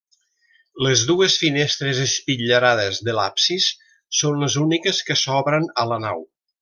[0.85, 3.67] Les dues finestres espitllerades de l'absis
[4.21, 6.27] són les úniques que s'obren a la nau.